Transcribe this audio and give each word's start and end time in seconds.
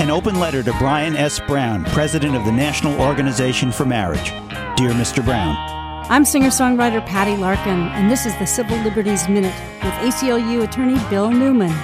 An 0.00 0.08
open 0.08 0.40
letter 0.40 0.62
to 0.62 0.72
Brian 0.78 1.14
S. 1.14 1.40
Brown, 1.40 1.84
President 1.84 2.34
of 2.34 2.46
the 2.46 2.52
National 2.52 2.98
Organization 3.02 3.70
for 3.70 3.84
Marriage. 3.84 4.30
Dear 4.74 4.92
Mr. 4.92 5.22
Brown, 5.22 5.54
I'm 6.10 6.24
singer 6.24 6.48
songwriter 6.48 7.04
Patty 7.04 7.36
Larkin, 7.36 7.82
and 7.88 8.10
this 8.10 8.24
is 8.24 8.34
the 8.38 8.46
Civil 8.46 8.78
Liberties 8.78 9.28
Minute 9.28 9.54
with 9.84 9.92
ACLU 9.92 10.66
attorney 10.66 10.98
Bill 11.10 11.30
Newman. 11.30 11.78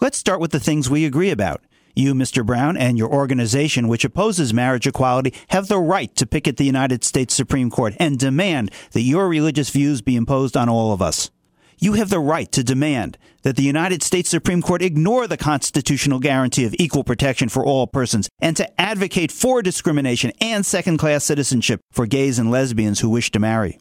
Let's 0.00 0.16
start 0.16 0.38
with 0.38 0.52
the 0.52 0.60
things 0.60 0.88
we 0.88 1.04
agree 1.04 1.30
about. 1.30 1.60
You, 1.96 2.14
Mr. 2.14 2.46
Brown, 2.46 2.76
and 2.76 2.96
your 2.96 3.12
organization, 3.12 3.88
which 3.88 4.04
opposes 4.04 4.54
marriage 4.54 4.86
equality, 4.86 5.34
have 5.48 5.66
the 5.66 5.80
right 5.80 6.14
to 6.14 6.24
picket 6.24 6.56
the 6.56 6.62
United 6.62 7.02
States 7.02 7.34
Supreme 7.34 7.70
Court 7.70 7.96
and 7.98 8.16
demand 8.16 8.70
that 8.92 9.02
your 9.02 9.28
religious 9.28 9.70
views 9.70 10.02
be 10.02 10.14
imposed 10.14 10.56
on 10.56 10.68
all 10.68 10.92
of 10.92 11.02
us. 11.02 11.32
You 11.82 11.94
have 11.94 12.10
the 12.10 12.20
right 12.20 12.52
to 12.52 12.62
demand 12.62 13.16
that 13.40 13.56
the 13.56 13.62
United 13.62 14.02
States 14.02 14.28
Supreme 14.28 14.60
Court 14.60 14.82
ignore 14.82 15.26
the 15.26 15.38
constitutional 15.38 16.18
guarantee 16.18 16.66
of 16.66 16.74
equal 16.78 17.04
protection 17.04 17.48
for 17.48 17.64
all 17.64 17.86
persons 17.86 18.28
and 18.38 18.54
to 18.58 18.78
advocate 18.78 19.32
for 19.32 19.62
discrimination 19.62 20.30
and 20.42 20.66
second 20.66 20.98
class 20.98 21.24
citizenship 21.24 21.80
for 21.90 22.04
gays 22.04 22.38
and 22.38 22.50
lesbians 22.50 23.00
who 23.00 23.08
wish 23.08 23.30
to 23.30 23.38
marry. 23.38 23.78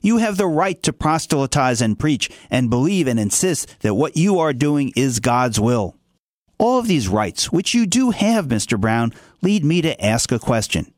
You 0.00 0.16
have 0.16 0.38
the 0.38 0.48
right 0.48 0.82
to 0.82 0.92
proselytize 0.92 1.80
and 1.80 1.96
preach 1.96 2.32
and 2.50 2.68
believe 2.68 3.06
and 3.06 3.20
insist 3.20 3.78
that 3.78 3.94
what 3.94 4.16
you 4.16 4.40
are 4.40 4.52
doing 4.52 4.92
is 4.96 5.20
God's 5.20 5.60
will. 5.60 5.94
All 6.58 6.80
of 6.80 6.88
these 6.88 7.06
rights, 7.06 7.52
which 7.52 7.74
you 7.74 7.86
do 7.86 8.10
have, 8.10 8.48
Mr. 8.48 8.80
Brown, 8.80 9.14
lead 9.40 9.64
me 9.64 9.82
to 9.82 10.04
ask 10.04 10.32
a 10.32 10.40
question. 10.40 10.92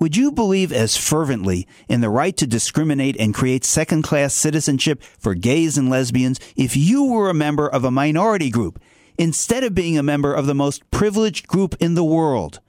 Would 0.00 0.16
you 0.16 0.32
believe 0.32 0.72
as 0.72 0.96
fervently 0.96 1.68
in 1.88 2.00
the 2.00 2.10
right 2.10 2.36
to 2.36 2.46
discriminate 2.46 3.16
and 3.18 3.32
create 3.32 3.64
second 3.64 4.02
class 4.02 4.34
citizenship 4.34 5.02
for 5.18 5.34
gays 5.34 5.78
and 5.78 5.88
lesbians 5.88 6.40
if 6.56 6.76
you 6.76 7.04
were 7.04 7.30
a 7.30 7.34
member 7.34 7.68
of 7.68 7.84
a 7.84 7.90
minority 7.90 8.50
group 8.50 8.80
instead 9.16 9.62
of 9.62 9.74
being 9.74 9.96
a 9.96 10.02
member 10.02 10.34
of 10.34 10.46
the 10.46 10.54
most 10.54 10.88
privileged 10.90 11.46
group 11.46 11.76
in 11.78 11.94
the 11.94 12.04
world? 12.04 12.60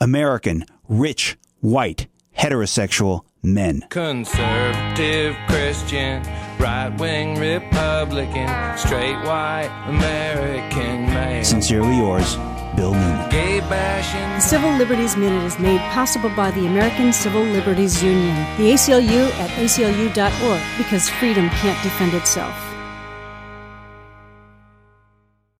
American, 0.00 0.64
rich, 0.88 1.36
white, 1.60 2.06
heterosexual 2.38 3.20
men. 3.42 3.84
Conservative 3.90 5.36
Christian, 5.48 6.22
right 6.58 6.88
wing 6.98 7.38
Republican, 7.38 8.48
straight 8.78 9.16
white 9.24 9.70
American 9.86 11.06
man. 11.06 11.44
Sincerely 11.44 11.96
yours, 11.96 12.36
Bill 12.76 12.92
Newman. 12.92 13.28
The 13.30 14.40
Civil 14.40 14.72
Liberties 14.76 15.16
Minute 15.16 15.44
is 15.44 15.58
made 15.58 15.80
possible 15.92 16.30
by 16.30 16.50
the 16.50 16.66
American 16.66 17.12
Civil 17.12 17.42
Liberties 17.42 18.02
Union, 18.02 18.34
the 18.56 18.72
ACLU 18.72 19.30
at 19.38 19.50
aclu.org, 19.50 20.62
because 20.78 21.08
freedom 21.08 21.48
can't 21.50 21.82
defend 21.82 22.14
itself. 22.14 22.71